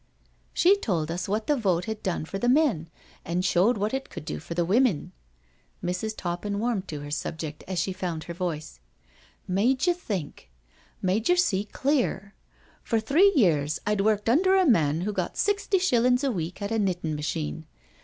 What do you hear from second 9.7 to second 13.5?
yer think— made yer see CANTERBURY TALES iii clear. For three